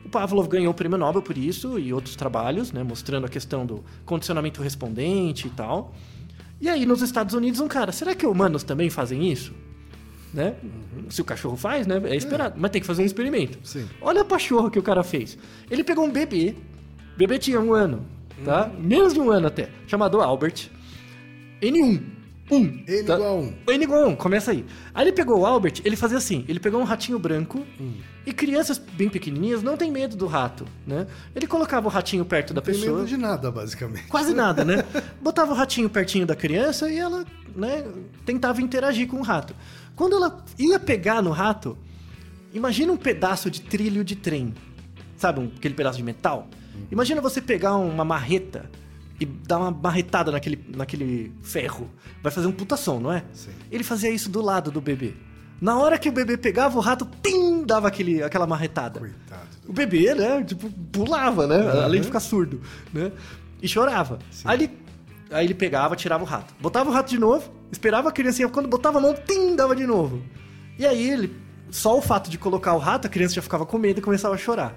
[0.02, 2.82] O Pavlov ganhou o prêmio Nobel por isso e outros trabalhos, né?
[2.82, 5.94] mostrando a questão do condicionamento respondente e tal.
[6.58, 9.52] E aí, nos Estados Unidos, um cara, será que humanos também fazem isso?
[10.32, 10.54] Né?
[11.10, 12.00] Se o cachorro faz, né?
[12.04, 12.54] É esperado.
[12.58, 13.58] Mas tem que fazer um experimento.
[13.62, 13.86] Sim.
[14.00, 15.36] Olha a pachorra que o cara fez.
[15.70, 16.56] Ele pegou um bebê.
[17.14, 18.04] O bebê tinha um ano,
[18.44, 18.70] tá?
[18.78, 19.68] Menos de um ano até.
[19.86, 20.68] Chamado Albert.
[21.62, 22.02] N1.
[22.52, 22.64] Um.
[22.86, 23.14] N tá?
[23.14, 23.54] igual a um.
[23.68, 24.64] N igual a um, começa aí.
[24.92, 27.64] Aí ele pegou o Albert, ele fazia assim, ele pegou um ratinho branco,
[28.26, 31.06] e crianças bem pequenininhas não tem medo do rato, né?
[31.34, 32.96] Ele colocava o ratinho perto da Tem pessoa.
[32.98, 34.08] medo de nada, basicamente.
[34.08, 34.84] Quase nada, né?
[35.22, 37.84] Botava o ratinho pertinho da criança e ela, né,
[38.26, 39.54] tentava interagir com o rato.
[39.94, 41.78] Quando ela ia pegar no rato,
[42.52, 44.52] imagina um pedaço de trilho de trem.
[45.16, 46.48] Sabe, um- aquele pedaço de metal?
[46.90, 48.70] Imagina você pegar uma marreta
[49.20, 51.90] e dá uma barretada naquele, naquele ferro,
[52.22, 53.22] vai fazer um puta som, não é?
[53.32, 53.50] Sim.
[53.70, 55.14] Ele fazia isso do lado do bebê.
[55.60, 58.98] Na hora que o bebê pegava o rato, tim, dava aquele, aquela marretada.
[58.98, 59.48] Coitado.
[59.68, 61.82] O bebê, né, tipo, pulava, né?
[61.84, 62.62] Além de ficar surdo,
[62.94, 63.12] né?
[63.62, 64.18] E chorava.
[64.42, 64.78] Aí ele,
[65.30, 66.54] aí ele pegava, tirava o rato.
[66.58, 69.84] Botava o rato de novo, esperava a criancinha, quando botava a mão, tim, dava de
[69.84, 70.22] novo.
[70.78, 71.36] E aí ele,
[71.70, 74.34] só o fato de colocar o rato, a criança já ficava com medo e começava
[74.34, 74.74] a chorar.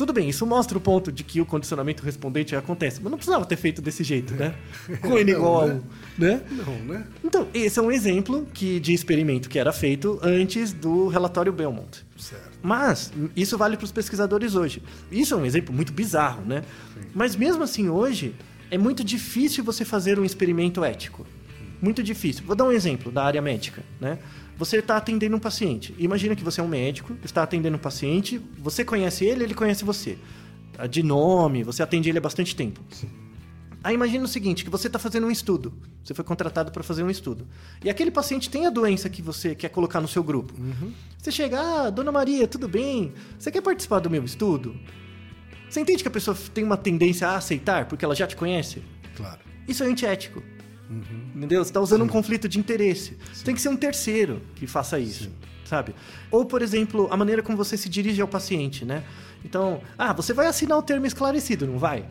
[0.00, 3.44] Tudo bem, isso mostra o ponto de que o condicionamento respondente acontece, mas não precisava
[3.44, 4.54] ter feito desse jeito, né?
[5.02, 5.80] Com N igual a Não, 1,
[6.16, 6.42] né?
[6.50, 7.06] Não, né?
[7.22, 12.02] Então, esse é um exemplo que, de experimento que era feito antes do relatório Belmont.
[12.16, 12.48] Certo.
[12.62, 14.82] Mas isso vale para os pesquisadores hoje.
[15.12, 16.64] Isso é um exemplo muito bizarro, né?
[17.14, 18.34] Mas mesmo assim, hoje,
[18.70, 21.26] é muito difícil você fazer um experimento ético.
[21.80, 22.44] Muito difícil.
[22.44, 24.18] Vou dar um exemplo da área médica, né?
[24.58, 25.94] Você está atendendo um paciente.
[25.98, 29.84] Imagina que você é um médico, está atendendo um paciente, você conhece ele, ele conhece
[29.84, 30.18] você.
[30.76, 32.80] Ah, De nome, você atende ele há bastante tempo.
[33.82, 35.72] Aí imagina o seguinte, que você está fazendo um estudo.
[36.04, 37.46] Você foi contratado para fazer um estudo.
[37.82, 40.52] E aquele paciente tem a doença que você quer colocar no seu grupo.
[41.16, 43.14] Você chega, ah, dona Maria, tudo bem?
[43.38, 44.76] Você quer participar do meu estudo?
[45.70, 48.82] Você entende que a pessoa tem uma tendência a aceitar porque ela já te conhece?
[49.16, 49.40] Claro.
[49.66, 50.42] Isso é antiético.
[51.34, 51.62] Entendeu?
[51.64, 53.16] Você está usando um conflito de interesse.
[53.44, 55.30] Tem que ser um terceiro que faça isso,
[55.64, 55.94] sabe?
[56.30, 59.04] Ou, por exemplo, a maneira como você se dirige ao paciente, né?
[59.44, 62.04] Então, ah, você vai assinar o termo esclarecido, não vai?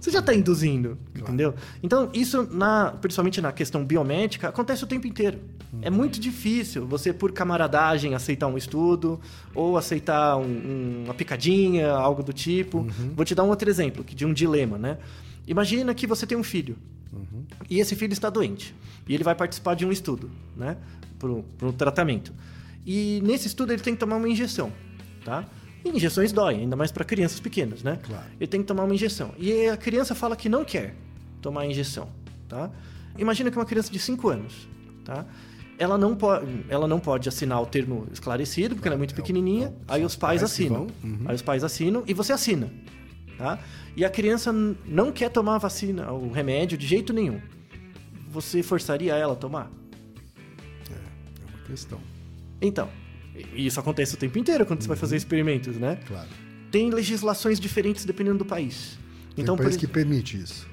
[0.00, 1.54] Você já está induzindo, entendeu?
[1.82, 5.38] Então, isso, na, principalmente na questão biomédica, acontece o tempo inteiro.
[5.80, 9.18] É muito difícil você, por camaradagem, aceitar um estudo
[9.54, 12.86] ou aceitar um- um- uma picadinha, algo do tipo.
[13.16, 14.98] Vou te dar um outro exemplo, de um dilema, né?
[15.46, 16.76] Imagina que você tem um filho
[17.70, 18.74] e esse filho está doente
[19.08, 20.76] e ele vai participar de um estudo, né,
[21.18, 21.30] para
[21.68, 22.32] um tratamento.
[22.86, 24.72] E nesse estudo ele tem que tomar uma injeção,
[25.24, 25.44] tá?
[25.84, 27.98] E injeções doem, ainda mais para crianças pequenas, né?
[28.02, 28.24] Claro.
[28.40, 29.34] Ele tem que tomar uma injeção.
[29.38, 30.94] E a criança fala que não quer
[31.42, 32.08] tomar a injeção,
[32.48, 32.70] tá?
[33.18, 34.68] Imagina que uma criança de 5 anos,
[35.04, 35.24] tá?
[35.78, 39.16] Ela não, pode, ela não pode assinar o termo esclarecido, porque ela é muito É
[39.16, 39.74] pequenininha.
[39.88, 40.86] é aí os pais assinam.
[41.02, 41.18] uhum.
[41.26, 42.70] Aí os pais assinam e você assina,
[43.38, 43.58] tá?
[43.96, 47.40] E a criança não quer tomar a vacina, o remédio, de jeito nenhum.
[48.30, 49.70] Você forçaria ela a tomar?
[50.90, 50.94] É
[51.56, 52.00] uma questão.
[52.60, 52.88] Então,
[53.54, 55.00] isso acontece o tempo inteiro quando você vai Uhum.
[55.00, 55.98] fazer experimentos, né?
[56.06, 56.28] Claro.
[56.70, 58.98] Tem legislações diferentes dependendo do país.
[59.34, 60.66] Tem Então, por país ex- que permite isso.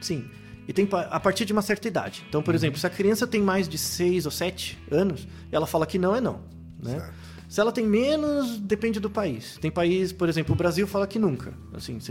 [0.00, 0.24] Sim.
[0.66, 2.24] E tem a partir de uma certa idade.
[2.28, 5.84] Então, por exemplo, se a criança tem mais de 6 ou 7 anos, ela fala
[5.86, 6.40] que não é não.
[6.82, 6.98] Né?
[7.00, 7.14] Certo.
[7.54, 9.56] Se ela tem menos, depende do país.
[9.60, 11.54] Tem país, por exemplo, o Brasil fala que nunca.
[11.72, 12.06] Assim, se,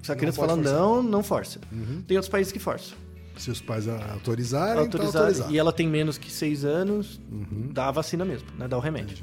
[0.00, 0.72] se a Não criança fala forçar.
[0.72, 1.60] não, não força.
[2.06, 2.96] Tem outros países que forçam.
[3.36, 5.52] Se os pais autorizarem, Autorizar, tá autorizado.
[5.52, 7.70] e ela tem menos que 6 anos, Uhum.
[7.72, 8.68] dá a vacina mesmo, né?
[8.68, 9.16] Dá o remédio.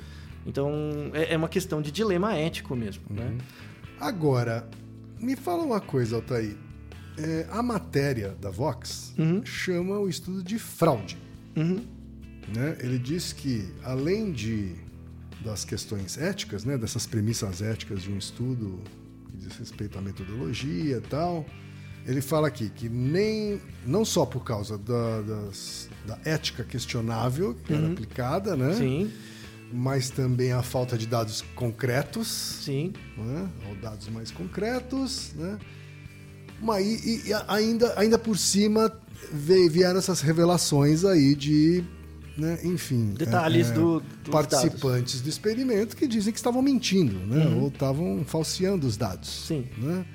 [0.45, 0.69] Então,
[1.13, 3.15] é, é uma questão de dilema ético mesmo, Uhum.
[3.15, 3.37] né?
[4.01, 4.67] Agora,
[5.17, 6.57] me fala uma coisa, Altair.
[7.17, 9.45] É, a matéria da Vox Uhum.
[9.45, 11.17] chama o estudo de fraude.
[11.55, 11.79] Uhum.
[12.53, 12.75] né?
[12.81, 14.75] Ele diz que, além de
[15.43, 18.79] das questões éticas, né, dessas premissas éticas de um estudo
[19.29, 21.45] que diz respeito à metodologia e tal,
[22.05, 27.73] ele fala aqui que nem não só por causa da, das- da ética questionável que
[27.73, 29.11] era aplicada, né, Sim,
[29.71, 32.27] mas também a falta de dados concretos,
[32.63, 32.93] sim.
[33.17, 33.49] né?
[33.67, 35.57] ou dados mais concretos, né?
[36.61, 38.91] Mas e, e ainda, ainda por cima
[39.31, 41.83] veio- vieram essas revelações aí de,
[42.37, 47.47] né, enfim, Detalhes é, é, do- participantes do experimento que dizem que estavam mentindo, né?
[47.59, 49.27] Ou estavam falseando os dados.
[49.47, 49.67] Sim.
[49.77, 50.05] Né?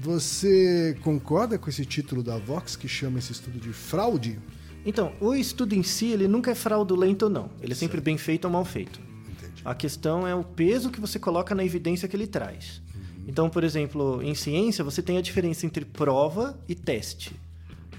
[0.00, 4.38] Você concorda com esse título da Vox que chama esse estudo de fraude?
[4.84, 7.50] Então, o estudo em si, ele nunca é fraudulento ou não.
[7.60, 8.98] Ele é sempre bem feito ou mal feito.
[9.30, 9.60] Entendi.
[9.62, 12.80] A questão é o peso que você coloca na evidência que ele traz.
[13.28, 17.36] Então, por exemplo, em ciência, você tem a diferença entre prova e teste.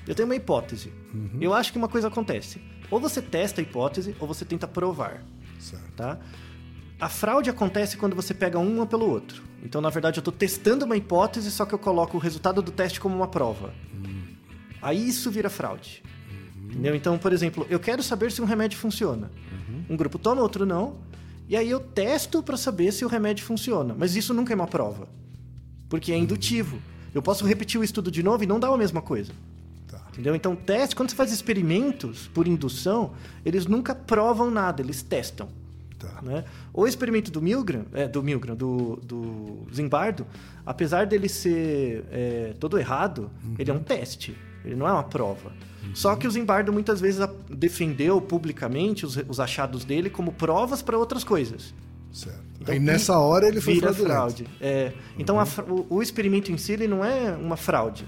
[0.07, 0.91] Eu tenho uma hipótese.
[1.39, 2.61] Eu acho que uma coisa acontece.
[2.89, 5.23] Ou você testa a hipótese, ou você tenta provar.
[5.59, 5.91] Certo.
[5.95, 6.19] Tá?
[6.99, 9.41] A fraude acontece quando você pega um pelo outro.
[9.63, 12.71] Então, na verdade, eu estou testando uma hipótese, só que eu coloco o resultado do
[12.71, 13.73] teste como uma prova.
[14.81, 16.03] Aí isso vira fraude.
[16.63, 16.95] Entendeu?
[16.95, 19.31] Então, por exemplo, eu quero saber se um remédio funciona.
[19.89, 20.97] Um grupo toma, outro não.
[21.47, 23.95] E aí eu testo para saber se o remédio funciona.
[23.97, 25.07] Mas isso nunca é uma prova.
[25.89, 26.79] Porque é indutivo.
[27.13, 29.33] Eu posso repetir o estudo de novo e não dá a mesma coisa.
[30.11, 30.35] Entendeu?
[30.35, 33.11] Então, teste, quando você faz experimentos por indução,
[33.45, 35.47] eles nunca provam nada, eles testam.
[35.97, 36.19] Tá.
[36.21, 36.43] Né?
[36.73, 40.25] O experimento do Milgram, é, do Milgram, do, do Zimbardo,
[40.65, 45.51] apesar dele ser é, todo errado, ele é um teste, ele não é uma prova.
[45.93, 50.97] Só que o Zimbardo muitas vezes defendeu publicamente os, os achados dele como provas para
[50.97, 51.73] outras coisas.
[52.11, 52.39] Certo.
[52.59, 54.13] Então, Aí nessa hora ele foi Vira fraudulento.
[54.43, 54.47] fraude.
[54.59, 58.05] É, então a fra- o, o experimento em si ele não é uma fraude.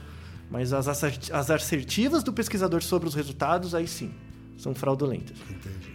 [0.53, 4.13] Mas as as assertivas do pesquisador sobre os resultados, aí sim,
[4.55, 5.35] são fraudulentas.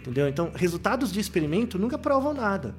[0.01, 0.27] Entendeu?
[0.27, 2.75] Então, resultados de experimento nunca provam nada.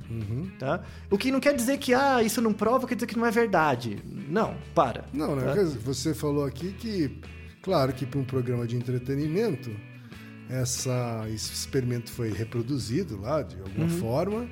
[0.58, 0.82] Tá?
[1.10, 3.30] O que não quer dizer que ah, isso não prova, quer dizer que não é
[3.30, 3.98] verdade.
[4.28, 5.06] Não, para.
[5.12, 5.54] Não, né?
[5.54, 5.62] tá?
[5.82, 7.18] Você falou aqui que,
[7.62, 9.70] claro que para um programa de entretenimento,
[10.50, 13.98] essa, esse experimento foi reproduzido lá de alguma Uhum.
[14.00, 14.46] forma,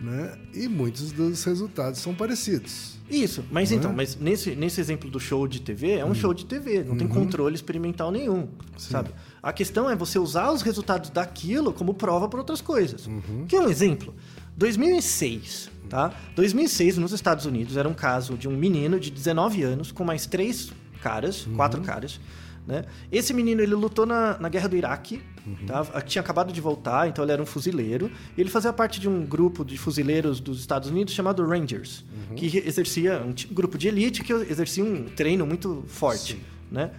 [0.00, 0.32] né?
[0.54, 2.98] E muitos dos resultados são parecidos.
[3.08, 3.94] Isso, mas Não então, é?
[3.94, 7.08] mas nesse, nesse exemplo do show de TV, é um show de TV, não tem
[7.08, 9.10] controle experimental nenhum, sabe?
[9.42, 13.08] A questão é você usar os resultados daquilo como prova para outras coisas.
[13.48, 14.14] Que é um exemplo.
[14.56, 16.12] 2006, tá?
[16.36, 20.26] 2006, nos Estados Unidos, era um caso de um menino de 19 anos com mais
[20.26, 22.20] três caras, quatro caras,
[22.66, 22.84] né?
[23.10, 25.22] Esse menino, ele lutou na, na guerra do Iraque,
[25.66, 25.84] tá?
[26.02, 28.10] tinha acabado de voltar, então ele era um fuzileiro.
[28.36, 32.04] E ele fazia parte de um grupo de fuzileiros dos Estados Unidos chamado Rangers,
[32.36, 36.90] que re- exercia um grupo de elite que exercia um treino muito forte, né?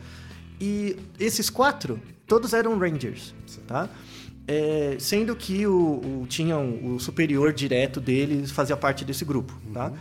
[0.60, 3.34] E esses quatro, todos eram Rangers,
[3.68, 3.90] tá?
[4.48, 5.74] É, sendo que o,
[6.24, 9.92] o- tinha um- o superior direto deles fazia parte desse grupo, tá?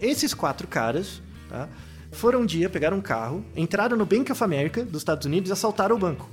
[0.00, 1.68] Esses quatro caras, tá?
[2.12, 5.52] Foram um dia, pegaram um carro, entraram no Bank of America dos Estados Unidos e
[5.52, 6.28] assaltaram o banco.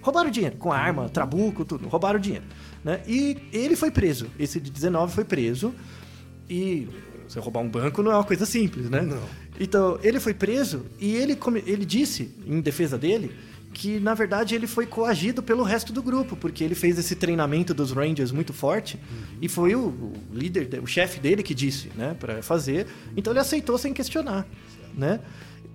[0.00, 1.88] Roubaram o dinheiro, com arma, trabuco, tudo.
[1.88, 2.44] Roubaram o dinheiro.
[2.84, 3.00] Né?
[3.06, 4.26] E ele foi preso.
[4.38, 5.74] Esse de 19 foi preso.
[6.48, 6.88] E
[7.28, 9.02] você roubar um banco não é uma coisa simples, né?
[9.02, 9.20] Não.
[9.60, 13.32] Então, ele foi preso e ele, ele disse, em defesa dele,
[13.74, 17.74] que na verdade ele foi coagido pelo resto do grupo, porque ele fez esse treinamento
[17.74, 18.98] dos Rangers muito forte
[19.42, 22.86] e foi o, o líder, de- o chefe dele que disse, né, para fazer.
[23.16, 24.46] Então ele aceitou sem questionar,
[24.96, 25.20] né?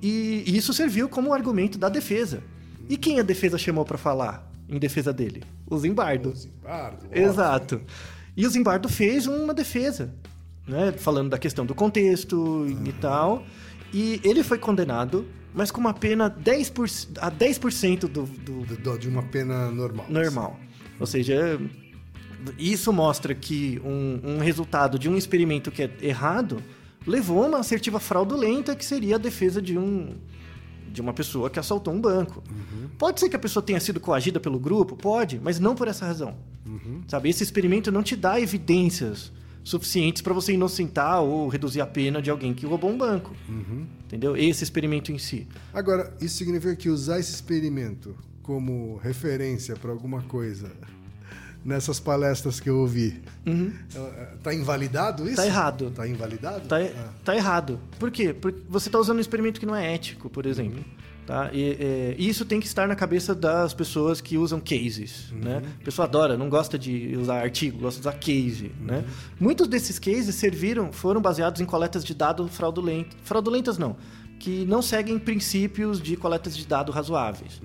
[0.01, 2.41] E, e isso serviu como argumento da defesa.
[2.89, 5.43] E quem a defesa chamou para falar em defesa dele?
[5.69, 6.33] O Zimbardo.
[6.35, 7.81] Zimbardo, Exato.
[8.35, 10.13] E o Zimbardo fez uma defesa,
[10.67, 10.91] né?
[10.93, 13.43] Falando da questão do contexto e tal.
[13.93, 19.07] E ele foi condenado, mas com uma pena 10%, a 10% do, do Do- De
[19.07, 20.05] uma pena normal.
[20.09, 20.59] normal.
[20.99, 21.59] Ou seja,
[22.57, 26.61] isso mostra que um, um resultado de um experimento que é errado
[27.05, 30.15] levou a uma assertiva fraudulenta que seria a defesa de um
[30.93, 32.41] de uma pessoa que assaltou um banco.
[32.97, 36.05] Pode ser que a pessoa tenha sido coagida pelo grupo, pode, mas não por essa
[36.05, 36.35] razão.
[37.07, 39.31] Sabe, esse experimento não te dá evidências
[39.63, 43.35] suficientes para você inocentar ou reduzir a pena de alguém que roubou um banco.
[44.05, 44.37] Entendeu?
[44.37, 45.47] Esse experimento em si.
[45.73, 50.71] Agora, isso significa que usar esse experimento como referência para alguma coisa
[51.63, 55.37] nessas palestras que eu ouvi, eh, tá invalidado isso?
[55.37, 55.91] Tá errado.
[55.91, 56.67] Tá invalidado?
[56.67, 57.09] Tá, Ah.
[57.23, 57.79] tá errado.
[57.99, 58.33] Por quê?
[58.33, 60.83] Porque você está usando um experimento que não é ético, por exemplo.
[61.25, 61.49] Tá?
[61.53, 65.31] E, é, isso tem que estar na cabeça das pessoas que usam cases.
[65.31, 65.61] Né?
[65.81, 68.73] A pessoa adora, não gosta de usar artigo, gosta de usar case.
[68.81, 69.05] Né?
[69.39, 73.13] Muitos desses cases serviram, foram baseados em coletas de dados fraudulentas.
[73.23, 73.95] Fraudulentas não.
[74.43, 77.61] Que não seguem princípios de coletas de dados razoáveis.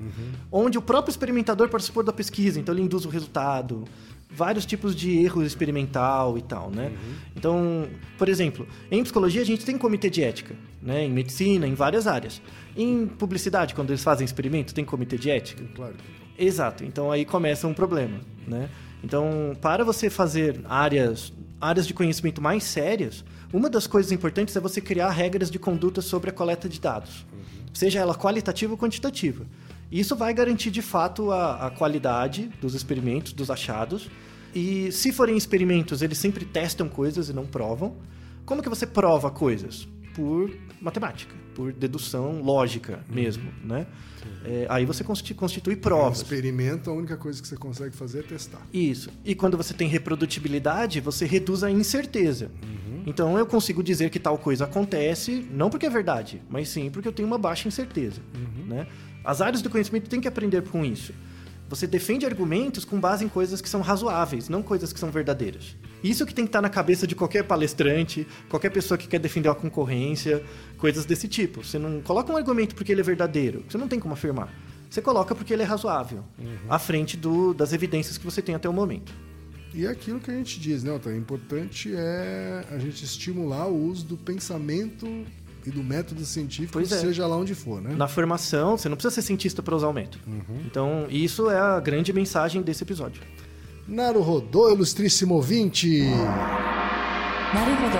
[0.53, 3.85] Onde o próprio experimentador participou da pesquisa, então ele induz o resultado
[4.31, 6.93] vários tipos de erro experimental e tal, né?
[7.35, 11.05] Então, por exemplo, em psicologia a gente tem comitê de ética, né?
[11.05, 12.41] Em medicina, em várias áreas.
[12.77, 15.64] Em publicidade, quando eles fazem experimento, tem comitê de ética?
[15.75, 15.97] Claro.
[16.38, 16.85] Exato.
[16.85, 18.69] Então aí começa um problema, né?
[19.03, 24.61] Então, para você fazer áreas, áreas de conhecimento mais sérias, uma das coisas importantes é
[24.61, 27.25] você criar regras de conduta sobre a coleta de dados,
[27.73, 29.47] seja ela qualitativa ou quantitativa.
[29.91, 34.11] Isso vai garantir de fato a, a qualidade dos experimentos, dos achados.
[34.55, 37.97] E se forem experimentos, eles sempre testam coisas e não provam.
[38.45, 39.89] Como que você prova coisas?
[40.18, 40.50] Por
[40.81, 43.87] matemática, por dedução lógica mesmo, né?
[44.44, 46.18] É, aí você consti- constitui Um provas.
[46.18, 48.61] experimento, a única coisa que você consegue fazer é testar.
[48.72, 49.11] Isso.
[49.24, 52.50] E quando você tem reprodutibilidade, você reduz a incerteza.
[53.07, 57.07] Então eu consigo dizer que tal coisa acontece, não porque é verdade, mas sim porque
[57.07, 58.20] eu tenho uma baixa incerteza.
[58.66, 58.88] Né?
[59.24, 61.14] As áreas do conhecimento têm que aprender com isso.
[61.68, 65.76] Você defende argumentos com base em coisas que são razoáveis, não coisas que são verdadeiras.
[66.02, 69.48] Isso que tem que estar na cabeça de qualquer palestrante, qualquer pessoa que quer defender
[69.50, 70.42] a concorrência,
[70.78, 71.62] coisas desse tipo.
[71.64, 74.52] Você não coloca um argumento porque ele é verdadeiro, você não tem como afirmar.
[74.88, 76.24] Você coloca porque ele é razoável,
[76.70, 79.12] à frente do- das evidências que você tem até o momento.
[79.74, 81.18] E é aquilo que a gente diz, né, Otávio?
[81.18, 85.07] O importante é a gente estimular o uso do pensamento
[85.68, 86.85] e do método científico, é.
[86.85, 87.94] seja lá onde for, né?
[87.94, 90.25] Na formação, você não precisa ser cientista para usar o método.
[90.27, 90.62] Uhum.
[90.66, 93.23] Então, isso é a grande mensagem desse episódio.
[93.87, 96.02] Naru Rodô, ilustríssimo ouvinte!
[97.54, 97.98] Naruhodô.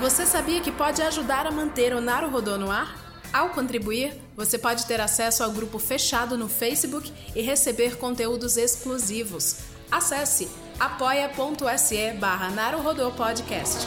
[0.00, 3.06] Você sabia que pode ajudar a manter o Naru Rodô no ar?
[3.32, 9.58] Ao contribuir, você pode ter acesso ao grupo fechado no Facebook e receber conteúdos exclusivos.
[9.90, 10.48] Acesse
[10.78, 12.50] apoia.se barra
[13.16, 13.86] Podcast.